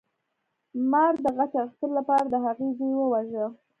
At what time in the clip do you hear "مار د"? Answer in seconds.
0.91-1.27